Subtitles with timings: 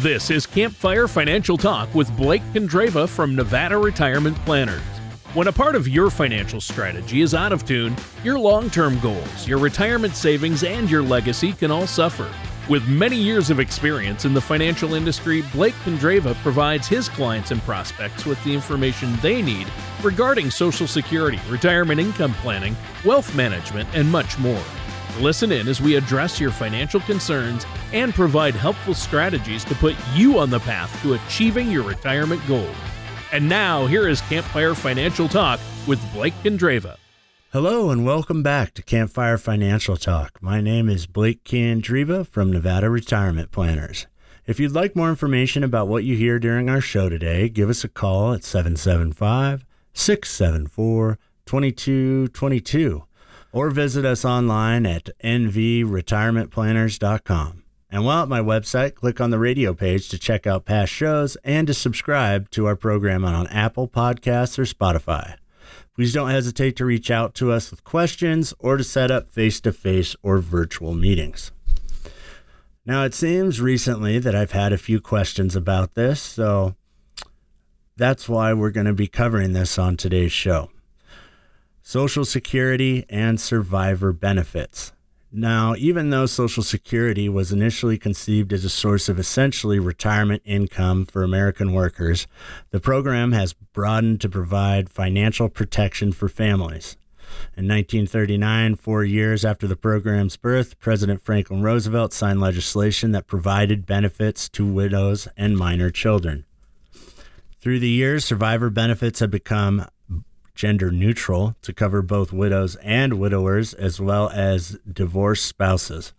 [0.00, 4.82] This is Campfire Financial Talk with Blake Condreva from Nevada Retirement Planners.
[5.32, 9.48] When a part of your financial strategy is out of tune, your long term goals,
[9.48, 12.30] your retirement savings, and your legacy can all suffer.
[12.68, 17.62] With many years of experience in the financial industry, Blake Condreva provides his clients and
[17.62, 19.66] prospects with the information they need
[20.02, 24.62] regarding Social Security, retirement income planning, wealth management, and much more.
[25.20, 30.38] Listen in as we address your financial concerns and provide helpful strategies to put you
[30.38, 32.76] on the path to achieving your retirement goals.
[33.32, 36.98] And now, here is Campfire Financial Talk with Blake Condreva.
[37.50, 40.42] Hello and welcome back to Campfire Financial Talk.
[40.42, 44.06] My name is Blake Condreva from Nevada Retirement Planners.
[44.46, 47.84] If you'd like more information about what you hear during our show today, give us
[47.84, 53.04] a call at 775 674 2222
[53.52, 57.62] or visit us online at nvretirementplanners.com.
[57.88, 61.36] And while at my website, click on the radio page to check out past shows
[61.44, 65.36] and to subscribe to our program on Apple Podcasts or Spotify.
[65.94, 69.60] Please don't hesitate to reach out to us with questions or to set up face
[69.60, 71.52] to face or virtual meetings.
[72.84, 76.74] Now, it seems recently that I've had a few questions about this, so
[77.96, 80.70] that's why we're going to be covering this on today's show.
[81.88, 84.92] Social Security and survivor benefits.
[85.30, 91.06] Now, even though Social Security was initially conceived as a source of essentially retirement income
[91.06, 92.26] for American workers,
[92.70, 96.96] the program has broadened to provide financial protection for families.
[97.56, 103.86] In 1939, four years after the program's birth, President Franklin Roosevelt signed legislation that provided
[103.86, 106.46] benefits to widows and minor children.
[107.60, 109.86] Through the years, survivor benefits have become
[110.56, 116.12] gender neutral to cover both widows and widowers, as well as divorced spouses.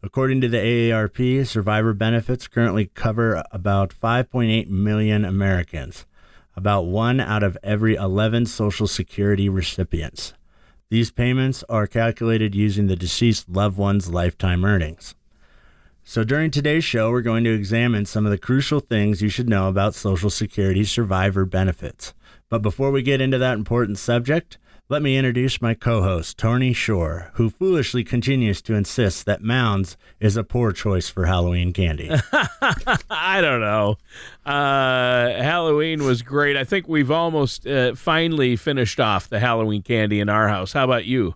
[0.00, 6.06] According to the AARP, survivor benefits currently cover about 5.8 million Americans,
[6.54, 10.34] about one out of every 11 Social Security recipients.
[10.90, 15.16] These payments are calculated using the deceased loved one's lifetime earnings.
[16.04, 19.48] So, during today's show, we're going to examine some of the crucial things you should
[19.48, 22.14] know about Social Security survivor benefits.
[22.48, 26.72] But before we get into that important subject, let me introduce my co host, Tony
[26.72, 32.10] Shore, who foolishly continues to insist that Mounds is a poor choice for Halloween candy.
[33.10, 33.96] I don't know.
[34.46, 36.56] Uh, Halloween was great.
[36.56, 40.72] I think we've almost uh, finally finished off the Halloween candy in our house.
[40.72, 41.34] How about you?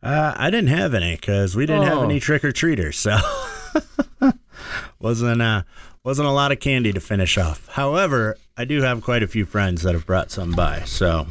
[0.00, 1.96] Uh, I didn't have any because we didn't oh.
[1.96, 2.96] have any trick or treaters.
[2.96, 3.16] So.
[5.00, 5.62] wasn't uh
[6.04, 7.66] wasn't a lot of candy to finish off.
[7.68, 10.82] However, I do have quite a few friends that have brought some by.
[10.84, 11.26] So,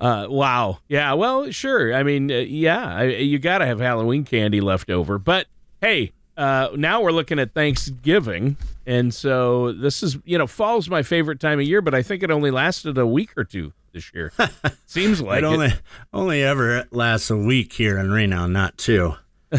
[0.00, 1.94] uh, wow, yeah, well, sure.
[1.94, 5.18] I mean, uh, yeah, I, you got to have Halloween candy left over.
[5.18, 5.46] But
[5.80, 8.56] hey, uh, now we're looking at Thanksgiving,
[8.86, 12.22] and so this is you know fall's my favorite time of year, but I think
[12.22, 14.32] it only lasted a week or two this year.
[14.86, 15.80] Seems like it only it.
[16.12, 19.14] only ever lasts a week here in Reno, not two.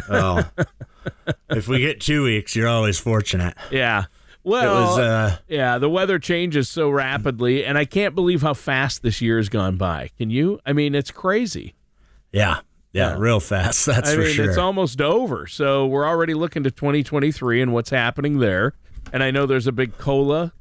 [0.09, 0.44] Oh.
[1.50, 3.56] if we get two weeks, you're always fortunate.
[3.72, 4.06] Yeah.
[4.43, 9.01] Well, was, uh, yeah, the weather changes so rapidly, and I can't believe how fast
[9.01, 10.09] this year has gone by.
[10.17, 10.59] Can you?
[10.65, 11.75] I mean, it's crazy.
[12.33, 12.59] Yeah,
[12.91, 13.15] yeah, yeah.
[13.17, 13.85] real fast.
[13.85, 14.49] That's I for mean, sure.
[14.49, 18.73] It's almost over, so we're already looking to 2023 and what's happening there.
[19.13, 20.51] And I know there's a big COLA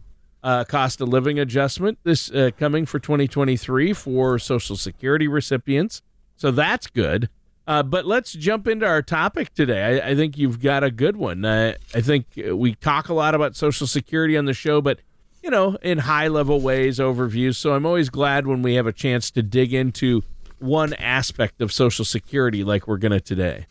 [0.45, 6.03] uh, cost of living adjustment this uh, coming for 2023 for Social Security recipients,
[6.37, 7.29] so that's good.
[7.73, 9.99] Uh, but let's jump into our topic today.
[9.99, 11.43] I, I think you've got a good one.
[11.43, 14.99] Uh, I think we talk a lot about Social Security on the show, but
[15.43, 17.55] you know, in high level ways, overviews.
[17.55, 20.21] So I'm always glad when we have a chance to dig into
[20.59, 23.65] one aspect of Social Security, like we're gonna today.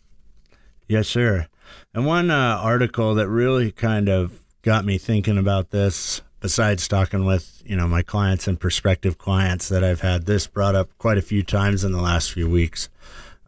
[0.87, 1.45] Yes, sir.
[1.93, 7.23] And one uh, article that really kind of got me thinking about this, besides talking
[7.23, 11.19] with you know my clients and prospective clients that I've had this brought up quite
[11.19, 12.89] a few times in the last few weeks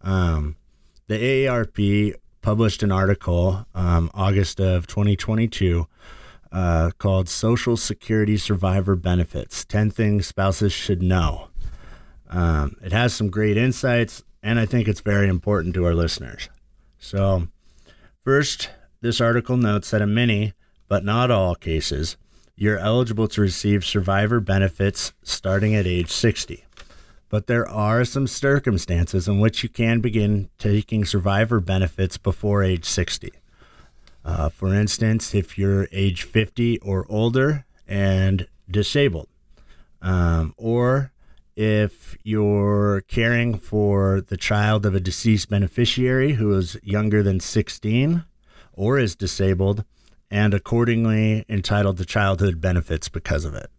[0.04, 0.58] um,
[1.08, 5.88] the AARP published an article um, August of 2022
[6.52, 11.48] uh, called Social Security Survivor Benefits 10 Things Spouses Should Know.
[12.30, 16.50] Um, it has some great insights, and I think it's very important to our listeners.
[17.00, 17.48] So,
[18.24, 18.70] first,
[19.02, 20.54] this article notes that in many,
[20.88, 22.18] but not all cases,
[22.56, 26.66] you're eligible to receive survivor benefits starting at age 60
[27.34, 32.86] but there are some circumstances in which you can begin taking survivor benefits before age
[32.86, 33.32] 60.
[34.24, 39.30] Uh, for instance, if you're age 50 or older and disabled,
[40.00, 41.12] um, or
[41.56, 48.26] if you're caring for the child of a deceased beneficiary who is younger than 16
[48.74, 49.84] or is disabled
[50.30, 53.72] and accordingly entitled to childhood benefits because of it.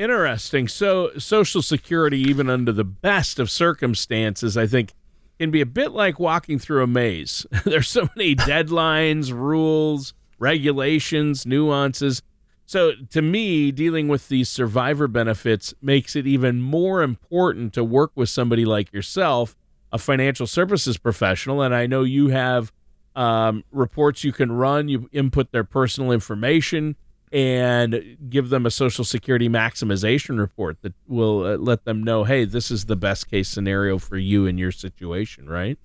[0.00, 0.66] Interesting.
[0.66, 4.94] So, Social Security, even under the best of circumstances, I think
[5.38, 7.44] can be a bit like walking through a maze.
[7.66, 12.22] There's so many deadlines, rules, regulations, nuances.
[12.64, 18.12] So, to me, dealing with these survivor benefits makes it even more important to work
[18.14, 19.54] with somebody like yourself,
[19.92, 21.60] a financial services professional.
[21.60, 22.72] And I know you have
[23.14, 26.96] um, reports you can run, you input their personal information
[27.32, 32.44] and give them a social security maximization report that will uh, let them know hey
[32.44, 35.78] this is the best case scenario for you in your situation right?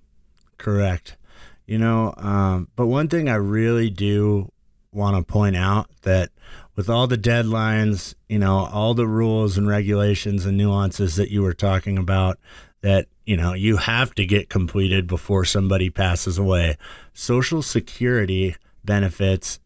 [0.58, 1.18] Correct.
[1.68, 4.52] You know um, but one thing i really do
[4.92, 6.30] want to point out that
[6.76, 11.42] with all the deadlines you know all the rules and regulations and nuances that you
[11.42, 12.40] were talking about
[12.82, 16.78] that you know you have to get completed before somebody passes away
[17.14, 19.60] social security benefits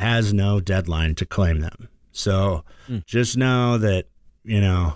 [0.00, 1.88] has no deadline to claim them.
[2.12, 3.04] So mm.
[3.06, 4.06] just know that,
[4.44, 4.94] you know,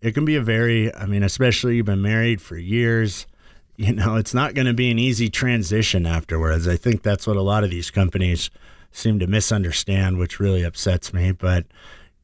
[0.00, 3.26] it can be a very, I mean, especially you've been married for years,
[3.76, 6.68] you know, it's not going to be an easy transition afterwards.
[6.68, 8.50] I think that's what a lot of these companies
[8.92, 11.32] seem to misunderstand, which really upsets me.
[11.32, 11.66] But,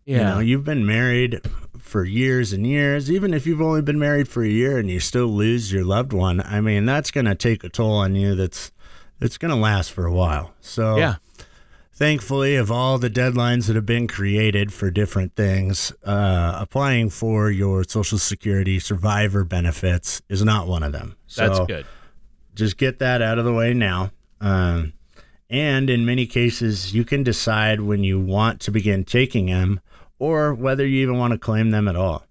[0.04, 0.16] yeah.
[0.16, 1.40] you know, you've been married
[1.78, 3.10] for years and years.
[3.10, 6.12] Even if you've only been married for a year and you still lose your loved
[6.12, 8.72] one, I mean, that's going to take a toll on you that's,
[9.18, 10.52] it's going to last for a while.
[10.60, 11.14] So, yeah
[11.96, 17.50] thankfully, of all the deadlines that have been created for different things, uh, applying for
[17.50, 21.16] your Social Security survivor benefits is not one of them.
[21.26, 21.86] So That's good.
[22.54, 24.12] Just get that out of the way now.
[24.40, 24.92] Um,
[25.48, 29.80] and in many cases, you can decide when you want to begin taking them
[30.18, 32.26] or whether you even want to claim them at all.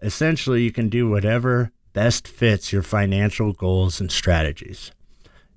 [0.00, 4.92] Essentially, you can do whatever best fits your financial goals and strategies.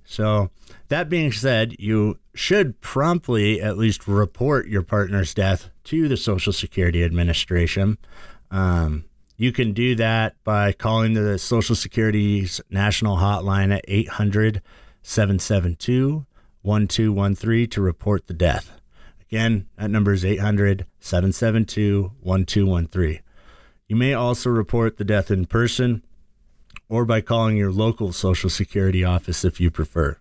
[0.04, 0.50] So,
[0.90, 6.54] that being said, you should promptly at least report your partner's death to the Social
[6.54, 7.98] Security Administration.
[8.52, 9.06] Um,
[9.38, 14.62] you can do that by calling the Social Security's national hotline at 800
[15.02, 16.26] 772
[16.62, 18.72] 1213 to report the death.
[19.30, 23.20] Again, that number is 800 772 1213.
[23.88, 26.04] You may also report the death in person
[26.88, 30.18] or by calling your local Social Security office if you prefer.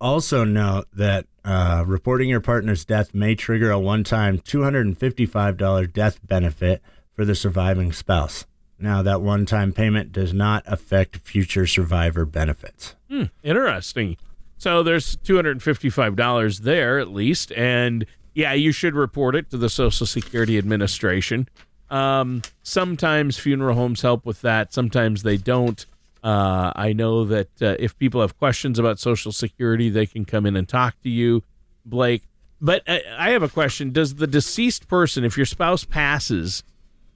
[0.00, 6.20] Also, note that uh, reporting your partner's death may trigger a one time $255 death
[6.26, 6.82] benefit
[7.14, 8.46] for the surviving spouse.
[8.78, 12.94] Now, that one time payment does not affect future survivor benefits.
[13.10, 14.16] Hmm, interesting.
[14.56, 17.52] So there's $255 there at least.
[17.52, 21.48] And yeah, you should report it to the Social Security Administration.
[21.90, 25.84] Um, sometimes funeral homes help with that, sometimes they don't.
[26.22, 30.46] Uh, I know that uh, if people have questions about Social Security, they can come
[30.46, 31.42] in and talk to you,
[31.84, 32.22] Blake.
[32.60, 36.64] But I, I have a question: Does the deceased person, if your spouse passes,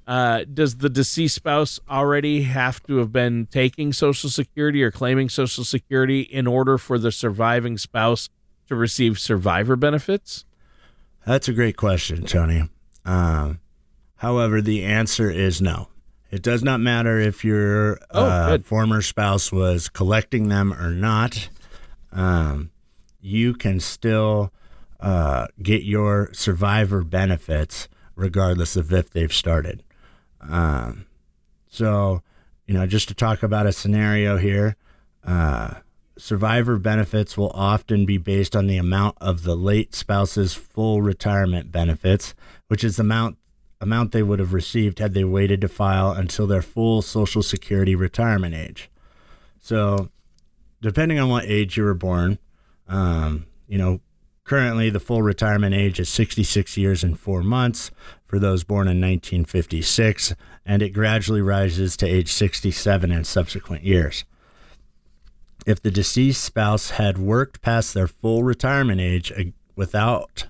[0.07, 5.29] uh, does the deceased spouse already have to have been taking Social Security or claiming
[5.29, 8.29] Social Security in order for the surviving spouse
[8.69, 10.45] to receive survivor benefits?
[11.27, 12.69] That's a great question, Tony.
[13.05, 13.61] Um,
[14.17, 15.89] however, the answer is no.
[16.33, 21.51] It does not matter if your oh, uh, former spouse was collecting them or not.
[22.11, 22.71] Um,
[23.21, 24.51] you can still
[24.99, 29.83] uh, get your survivor benefits regardless of if they've started.
[30.41, 31.05] Um,
[31.69, 32.23] so,
[32.67, 34.77] you know, just to talk about a scenario here,
[35.25, 35.75] uh,
[36.17, 41.71] survivor benefits will often be based on the amount of the late spouse's full retirement
[41.71, 42.35] benefits,
[42.69, 43.37] which is the amount
[43.83, 47.95] amount they would have received had they waited to file until their full Social Security
[47.95, 48.89] retirement age.
[49.61, 50.09] So,
[50.81, 52.39] depending on what age you were born,
[52.89, 54.01] um, you know,
[54.45, 57.91] currently the full retirement age is 66 years and four months
[58.25, 60.35] for those born in 1956,
[60.65, 64.25] and it gradually rises to age 67 in subsequent years.
[65.67, 70.47] If the deceased spouse had worked past their full retirement age uh, without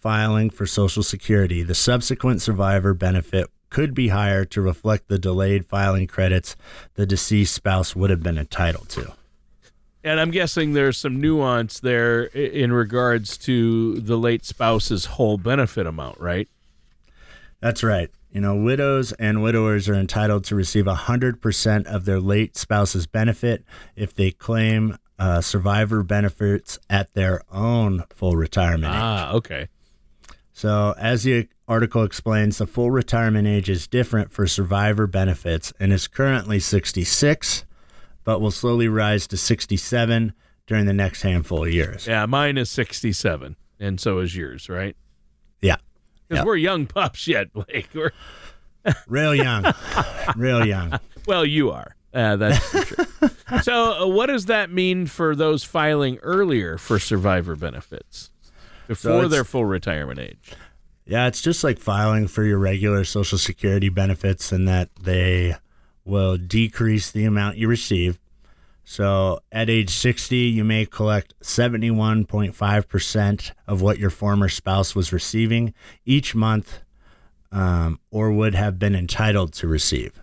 [0.00, 5.66] filing for Social Security, the subsequent survivor benefit could be higher to reflect the delayed
[5.66, 6.56] filing credits
[6.94, 9.12] the deceased spouse would have been entitled to.
[10.02, 15.86] And I'm guessing there's some nuance there in regards to the late spouse's whole benefit
[15.86, 16.48] amount, right?
[17.60, 18.10] That's right.
[18.32, 23.64] You know, widows and widowers are entitled to receive 100% of their late spouse's benefit
[23.96, 29.02] if they claim uh, survivor benefits at their own full retirement ah, age.
[29.02, 29.68] Ah, okay.
[30.60, 35.90] So, as the article explains, the full retirement age is different for survivor benefits and
[35.90, 37.64] is currently 66,
[38.24, 40.34] but will slowly rise to 67
[40.66, 42.06] during the next handful of years.
[42.06, 44.94] Yeah, mine is 67, and so is yours, right?
[45.62, 45.76] Yeah.
[46.28, 46.44] Because Yep.
[46.46, 47.88] we're young pups yet, Blake.
[47.94, 48.12] We're,
[49.08, 49.64] Real young.
[50.36, 51.00] Real young.
[51.26, 51.96] well, you are.
[52.12, 53.06] Uh, that's sure.
[53.62, 58.28] so, uh, what does that mean for those filing earlier for survivor benefits
[58.90, 60.50] before it's- their full retirement age?
[61.06, 65.56] Yeah, it's just like filing for your regular Social Security benefits, and that they
[66.04, 68.18] will decrease the amount you receive.
[68.84, 75.72] So at age 60, you may collect 71.5% of what your former spouse was receiving
[76.04, 76.80] each month
[77.52, 80.20] um, or would have been entitled to receive.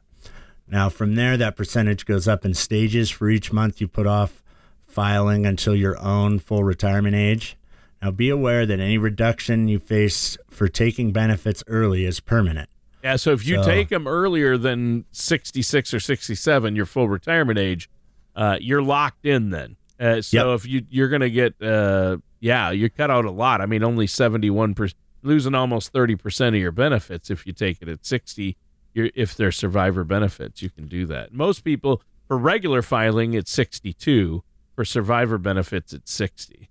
[0.67, 4.43] Now, from there, that percentage goes up in stages for each month you put off
[4.85, 7.55] filing until your own full retirement age.
[8.01, 12.69] Now, be aware that any reduction you face for taking benefits early is permanent.
[13.03, 17.57] Yeah, so if you So- take them earlier than 66 or 67, your full retirement
[17.57, 17.89] age,
[18.35, 19.77] uh, you're locked in then.
[19.99, 23.61] Uh, so if you you're going to get uh, yeah, you cut out a lot.
[23.61, 28.05] I mean, only 71% losing almost 30% of your benefits if you take it at
[28.05, 28.55] 60.
[28.93, 31.33] You're, if they're survivor benefits, you can do that.
[31.33, 34.43] Most people for regular filing it's 62,
[34.75, 36.69] for survivor benefits it's 60.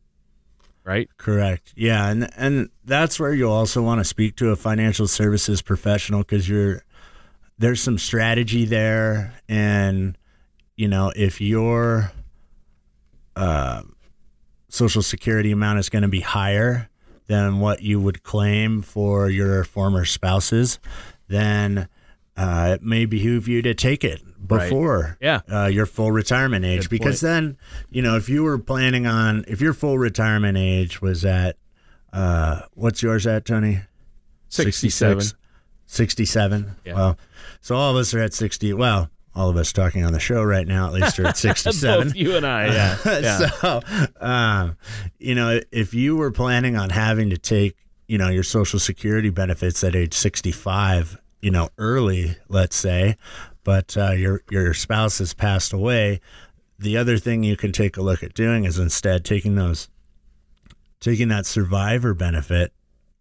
[0.87, 1.09] Right?
[1.19, 1.75] Correct.
[1.76, 6.21] Yeah, and and that's where you'll also want to speak to a financial services professional
[6.21, 6.85] because you're
[7.59, 10.16] there's some strategy there, and
[10.76, 12.12] you know if your
[13.35, 13.83] uh,
[14.69, 16.88] social security amount is going to be higher
[17.26, 20.78] than what you would claim for your former spouses,
[21.26, 21.88] then
[22.37, 25.40] uh, it may behoove you to take it before Yeah.
[25.50, 27.57] uh, your full retirement age Good because then
[27.90, 31.57] you know if you were planning on if your full retirement age was at
[32.12, 33.81] uh, what's yours at tony
[34.49, 35.23] 67.
[35.87, 36.95] 67 Yeah.
[36.95, 37.19] well
[37.61, 40.43] so all of us are at 60 well all of us talking on the show
[40.43, 42.97] right now at least are at 67 Both you and I, yeah.
[43.21, 43.50] yeah.
[43.50, 43.81] so,
[44.21, 44.76] um,
[45.19, 47.76] you know, if you were planning on having to take,
[48.09, 53.16] you know, your Social Security benefits at age 65, you know, early, let's say,
[53.62, 56.20] but uh, your your spouse has passed away,
[56.76, 59.88] the other thing you can take a look at doing is instead taking those,
[60.98, 62.72] taking that survivor benefit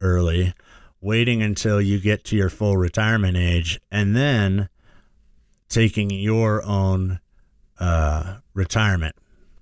[0.02, 0.56] early,
[1.02, 4.70] waiting until you get to your full retirement age, and then
[5.70, 7.20] taking your own
[7.80, 9.16] uh, retirement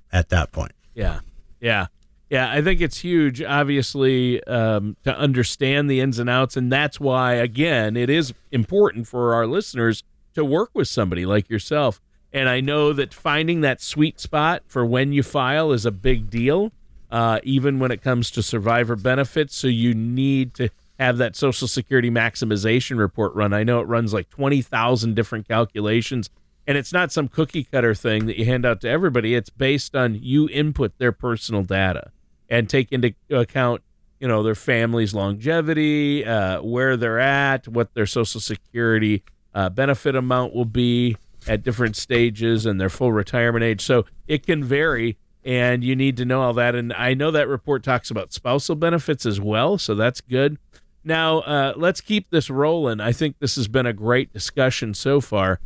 [0.09, 0.71] at that point.
[0.93, 1.19] Yeah,
[1.59, 1.87] yeah,
[2.33, 2.51] yeah.
[2.51, 7.33] I think it's huge, obviously, um, to understand the ins and outs, and that's why,
[7.33, 12.01] again, it is important for our listeners to work with somebody like yourself.
[12.31, 16.31] And I know that finding that sweet spot for when you file is a big
[16.31, 16.71] deal,
[17.11, 19.55] uh, even when it comes to survivor benefits.
[19.55, 23.53] So you need to have that Social Security maximization report run.
[23.53, 26.31] I know it runs like 20,000 different calculations,
[26.65, 29.35] and it's not some cookie cutter thing that you hand out to everybody.
[29.35, 32.09] It's based on you input their personal data
[32.49, 33.81] and take into account,
[34.19, 39.23] you know, their family's longevity, uh, where they're at, what their Social Security
[39.53, 43.81] uh, benefit amount will be at different stages and their full retirement age.
[43.81, 46.75] So it can vary, and you need to know all that.
[46.75, 50.57] And I know that report talks about spousal benefits as well, so that's good.
[51.03, 53.01] Now, uh, let's keep this rolling.
[53.01, 55.59] I think this has been a great discussion so far.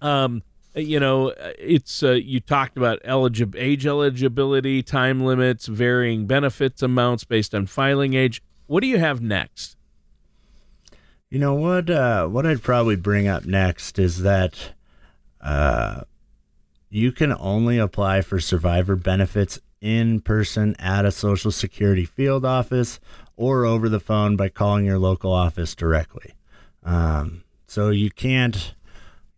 [0.00, 0.42] Um,
[0.74, 7.24] you know, it's uh, you talked about eligi- age eligibility, time limits, varying benefits amounts
[7.24, 8.42] based on filing age.
[8.66, 9.76] What do you have next?
[11.30, 11.90] You know what?
[11.90, 14.72] Uh, what I'd probably bring up next is that
[15.40, 16.02] uh,
[16.90, 22.98] you can only apply for survivor benefits in person at a Social Security field office
[23.36, 26.34] or over the phone by calling your local office directly.
[26.82, 28.74] Um, so you can't,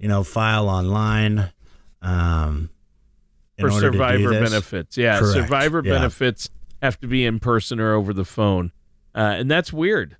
[0.00, 1.52] you know, file online.
[2.02, 2.71] Um,
[3.59, 4.97] for order to do survivor benefits.
[4.97, 5.92] Yeah, Correct, survivor yeah.
[5.92, 6.49] benefits
[6.80, 8.73] have to be in person or over the phone,
[9.14, 10.16] uh, and that's weird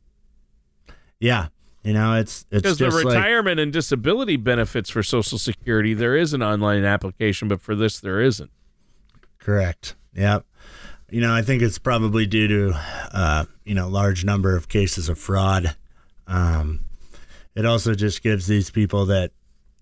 [1.19, 1.49] Yeah,
[1.83, 5.95] you know, it's it's because the just like retirement and disability benefits for Social Security
[5.95, 8.51] there is an online application, but for this there isn't.
[9.39, 9.95] Correct.
[10.15, 10.45] Yep.
[11.11, 12.81] You know, I think it's probably due to,
[13.13, 15.75] uh, you know, large number of cases of fraud.
[16.27, 16.81] Um,
[17.55, 19.33] it also just gives these people that,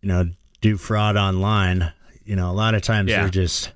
[0.03, 1.93] you know, do fraud online.
[2.25, 3.23] You know, a lot of times Yeah.
[3.23, 3.73] they're just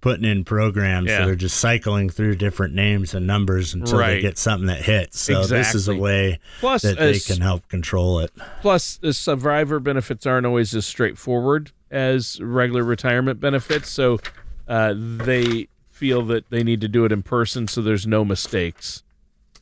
[0.00, 1.20] putting in programs Yeah.
[1.20, 4.16] that are just cycling through different names and numbers until Right.
[4.16, 5.18] they get something that hits.
[5.20, 8.30] So this is a way Plus, that they can help control it.
[8.60, 14.18] Plus, the survivor benefits aren't always as straightforward as regular retirement benefits, so
[14.68, 19.02] uh, they feel that they need to do it in person so there's no mistakes.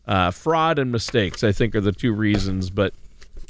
[0.08, 2.70] Uh, fraud and mistakes, I think, are the two reasons.
[2.70, 2.94] But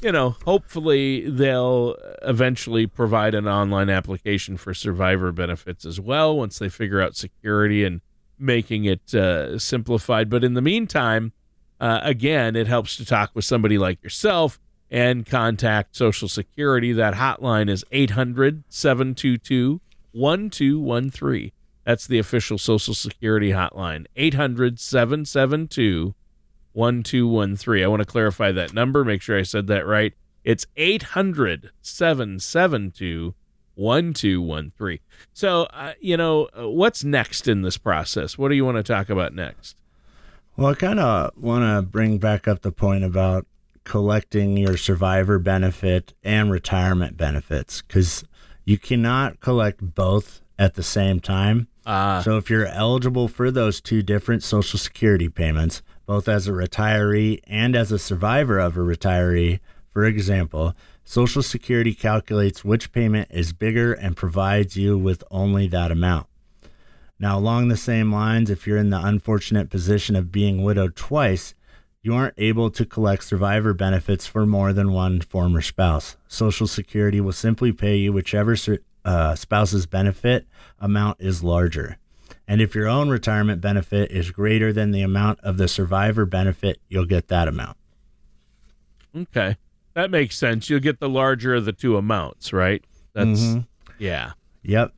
[0.03, 6.59] you know, hopefully they'll eventually provide an online application for survivor benefits as well once
[6.59, 8.01] they figure out security and
[8.37, 10.29] making it uh, simplified.
[10.29, 11.31] But in the meantime,
[11.79, 14.59] uh, again, it helps to talk with somebody like yourself
[14.91, 16.93] and contact Social Security.
[16.93, 19.81] That hotline is 800 722
[20.11, 21.51] 1213.
[21.85, 26.13] That's the official Social Security hotline, 800 772
[26.73, 27.83] 1213.
[27.83, 30.13] I want to clarify that number, make sure I said that right.
[30.43, 33.33] It's 800 772
[33.75, 34.99] 1213.
[35.33, 38.37] So, uh, you know, uh, what's next in this process?
[38.37, 39.77] What do you want to talk about next?
[40.55, 43.47] Well, I kind of want to bring back up the point about
[43.83, 48.23] collecting your survivor benefit and retirement benefits because
[48.63, 51.67] you cannot collect both at the same time.
[51.85, 56.51] Uh, so if you're eligible for those two different Social Security payments, both as a
[56.51, 59.59] retiree and as a survivor of a retiree,
[59.91, 65.91] for example, Social Security calculates which payment is bigger and provides you with only that
[65.91, 66.27] amount.
[67.19, 71.53] Now, along the same lines, if you're in the unfortunate position of being widowed twice,
[72.01, 76.17] you aren't able to collect survivor benefits for more than one former spouse.
[76.27, 78.55] Social Security will simply pay you whichever
[79.05, 80.47] uh, spouse's benefit
[80.79, 81.97] amount is larger.
[82.47, 86.79] And if your own retirement benefit is greater than the amount of the survivor benefit,
[86.89, 87.77] you'll get that amount.
[89.15, 89.57] Okay.
[89.93, 90.69] That makes sense.
[90.69, 92.83] You'll get the larger of the two amounts, right?
[93.13, 93.59] That's, mm-hmm.
[93.99, 94.33] yeah.
[94.63, 94.93] Yep.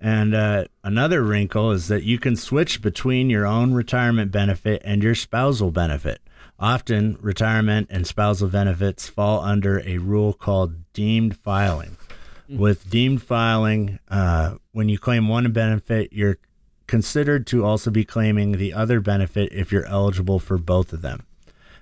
[0.00, 5.00] And uh, another wrinkle is that you can switch between your own retirement benefit and
[5.00, 6.20] your spousal benefit.
[6.58, 11.96] Often, retirement and spousal benefits fall under a rule called deemed filing.
[12.52, 12.60] Mm-hmm.
[12.60, 16.38] With deemed filing, uh, when you claim one benefit, you're
[16.86, 21.24] considered to also be claiming the other benefit if you're eligible for both of them.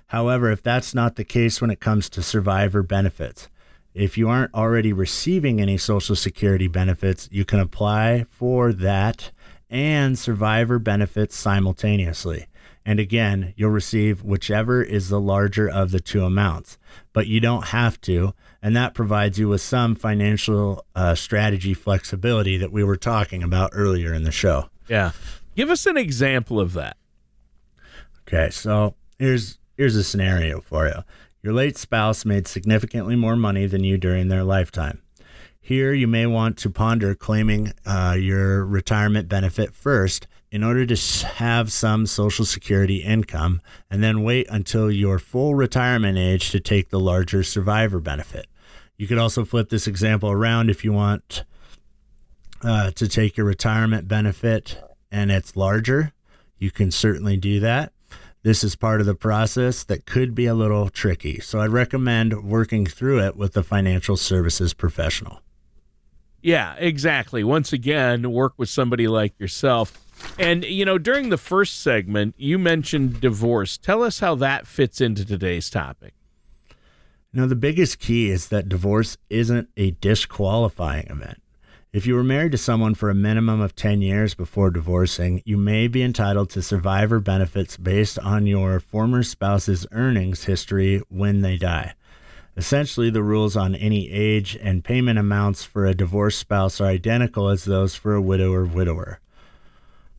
[0.07, 3.49] However, if that's not the case when it comes to survivor benefits,
[3.93, 9.31] if you aren't already receiving any Social Security benefits, you can apply for that
[9.69, 12.45] and survivor benefits simultaneously.
[12.85, 16.77] And again, you'll receive whichever is the larger of the two amounts,
[17.13, 18.33] but you don't have to.
[18.61, 23.71] And that provides you with some financial uh, strategy flexibility that we were talking about
[23.73, 24.69] earlier in the show.
[24.87, 25.11] Yeah.
[25.55, 26.97] Give us an example of that.
[28.27, 28.49] Okay.
[28.49, 31.03] So here's here's a scenario for you.
[31.43, 35.01] Your late spouse made significantly more money than you during their lifetime.
[35.59, 41.25] Here, you may want to ponder claiming uh, your retirement benefit first in order to
[41.27, 46.89] have some Social Security income, and then wait until your full retirement age to take
[46.89, 48.47] the larger survivor benefit.
[48.97, 51.45] You could also flip this example around if you want
[52.63, 54.77] uh, to take your retirement benefit
[55.11, 56.13] and it's larger.
[56.57, 57.93] You can certainly do that.
[58.43, 62.43] This is part of the process that could be a little tricky, so I'd recommend
[62.43, 65.41] working through it with a financial services professional.
[66.41, 67.43] Yeah, exactly.
[67.43, 70.00] Once again, work with somebody like yourself.
[70.39, 73.77] And, you know, during the first segment, you mentioned divorce.
[73.77, 76.13] Tell us how that fits into today's topic.
[77.33, 81.41] You know, the biggest key is that divorce isn't a disqualifying event.
[81.93, 85.57] If you were married to someone for a minimum of 10 years before divorcing, you
[85.57, 91.57] may be entitled to survivor benefits based on your former spouse's earnings history when they
[91.57, 91.93] die.
[92.55, 97.49] Essentially, the rules on any age and payment amounts for a divorced spouse are identical
[97.49, 99.19] as those for a widow or widower.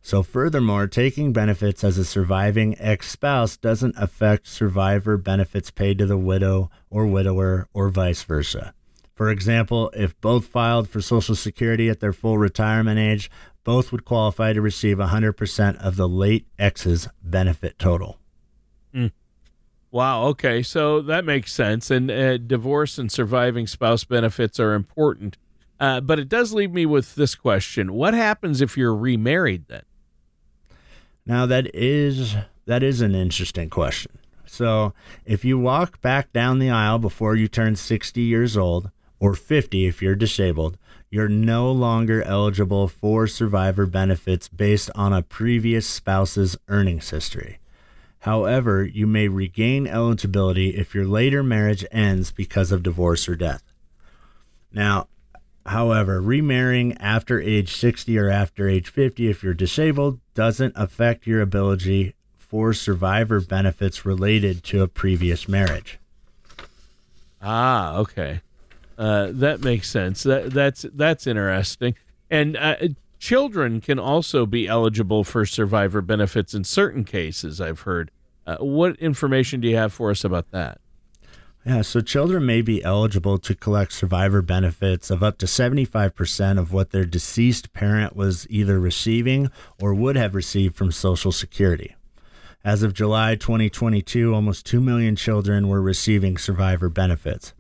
[0.05, 6.07] So, furthermore, taking benefits as a surviving ex spouse doesn't affect survivor benefits paid to
[6.07, 8.75] the widow or widower or vice versa.
[9.15, 13.31] For example, if both filed for Social Security at their full retirement age,
[13.63, 18.19] both would qualify to receive 100% of the late ex's benefit total.
[18.93, 19.13] Mm.
[19.93, 20.25] Wow.
[20.25, 20.63] Okay.
[20.63, 21.91] So that makes sense.
[21.93, 25.37] And uh, divorce and surviving spouse benefits are important.
[25.79, 29.83] Uh, but it does leave me with this question What happens if you're remarried then?
[31.27, 32.37] Now, that is.
[32.67, 34.19] That is an interesting question.
[34.47, 34.93] So,
[35.25, 39.87] if you walk back down the aisle before you turn 60 years old, or 50
[39.87, 40.77] if you're disabled,
[41.09, 47.59] you're no longer eligible for survivor benefits based on a previous spouse's earnings history.
[48.21, 53.63] However, you may regain eligibility if your later marriage ends because of divorce or death.
[54.73, 55.09] Now,
[55.67, 61.41] however, remarrying after age 60 or after age 50 if you're disabled doesn't affect your
[61.41, 65.99] ability for survivor benefits related to a previous marriage.
[67.41, 68.41] Ah, okay.
[68.99, 70.23] Uh, that makes sense.
[70.23, 71.95] That that's that's interesting.
[72.31, 72.77] And uh,
[73.19, 77.61] children can also be eligible for survivor benefits in certain cases.
[77.61, 78.11] I've heard.
[78.47, 80.82] Uh, what information do you have for us about that?
[81.65, 86.73] Yeah, so children may be eligible to collect survivor benefits of up to 75% of
[86.73, 89.49] what their deceased parent was either receiving
[89.81, 91.95] or would have received from Social Security.
[92.65, 97.55] As of July 2022, almost 2 million children were receiving survivor benefits.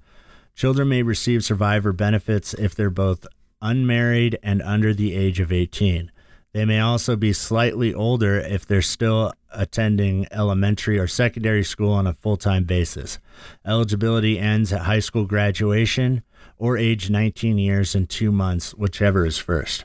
[0.57, 3.25] Children may receive survivor benefits if they're both
[3.61, 6.11] unmarried and under the age of 18.
[6.53, 12.07] They may also be slightly older if they're still attending elementary or secondary school on
[12.07, 13.19] a full time basis.
[13.67, 16.23] Eligibility ends at high school graduation
[16.59, 19.85] or age 19 years and two months, whichever is 1st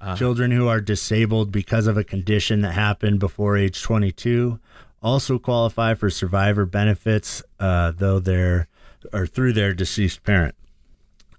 [0.00, 0.16] uh-huh.
[0.16, 4.60] Children who are disabled because of a condition that happened before age 22
[5.02, 8.68] also qualify for survivor benefits, uh, though they're
[9.12, 10.54] or through their deceased parent.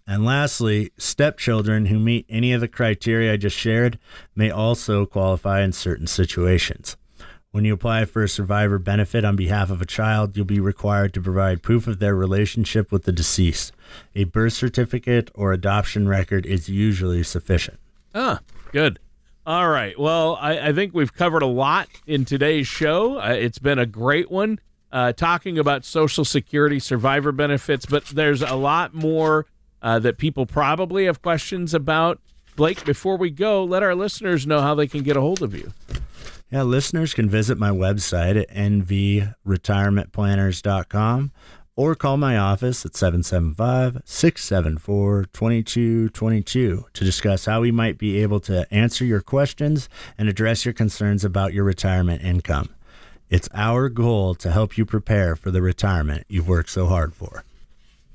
[0.07, 3.99] And lastly, stepchildren who meet any of the criteria I just shared
[4.35, 6.97] may also qualify in certain situations.
[7.51, 11.15] When you apply for a survivor benefit on behalf of a child, you'll be required
[11.15, 13.71] to provide proof of their relationship with the deceased.
[14.13, 17.79] A birth certificate or adoption record is usually sufficient.
[18.13, 18.99] Ah, good.
[19.47, 19.99] All right.
[19.99, 23.19] Well, I, I think we've covered a lot in today's show.
[23.19, 24.59] Uh, it's been a great one
[24.91, 29.47] uh, talking about Social Security survivor benefits, but there's a lot more
[29.81, 32.19] uh, that people probably have questions about.
[32.55, 35.55] Blake, before we go, let our listeners know how they can get a hold of
[35.55, 35.73] you.
[36.51, 41.31] Yeah, listeners can visit my website at nvretirementplanners.com
[41.75, 48.39] or call my office at 775 674 2222 to discuss how we might be able
[48.39, 52.69] to answer your questions and address your concerns about your retirement income.
[53.29, 57.43] It's our goal to help you prepare for the retirement you've worked so hard for.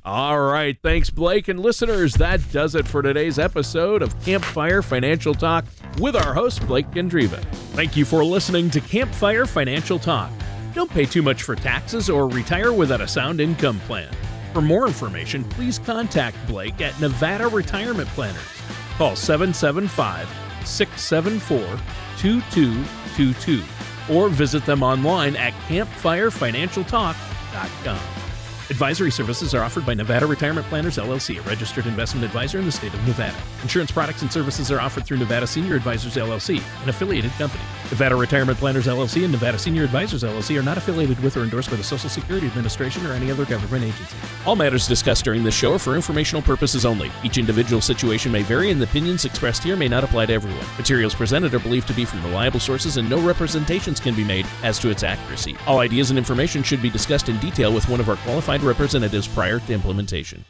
[0.04, 0.76] All right.
[0.82, 1.48] Thanks, Blake.
[1.48, 5.64] And listeners, that does it for today's episode of Campfire Financial Talk
[5.98, 7.42] with our host, Blake Condreva.
[7.72, 10.30] Thank you for listening to Campfire Financial Talk.
[10.74, 14.12] Don't pay too much for taxes or retire without a sound income plan.
[14.52, 18.42] For more information, please contact Blake at Nevada Retirement Planners.
[18.98, 20.28] Call 775
[20.66, 21.60] 674
[22.18, 23.62] 2222
[24.12, 28.23] or visit them online at campfirefinancialtalk.com.
[28.70, 32.72] Advisory services are offered by Nevada Retirement Planners LLC, a registered investment advisor in the
[32.72, 33.36] state of Nevada.
[33.60, 37.62] Insurance products and services are offered through Nevada Senior Advisors LLC, an affiliated company.
[37.94, 41.70] Nevada Retirement Planners LLC and Nevada Senior Advisors LLC are not affiliated with or endorsed
[41.70, 44.16] by the Social Security Administration or any other government agency.
[44.44, 47.12] All matters discussed during this show are for informational purposes only.
[47.22, 50.66] Each individual situation may vary, and the opinions expressed here may not apply to everyone.
[50.76, 54.44] Materials presented are believed to be from reliable sources, and no representations can be made
[54.64, 55.56] as to its accuracy.
[55.64, 59.28] All ideas and information should be discussed in detail with one of our qualified representatives
[59.28, 60.44] prior to implementation.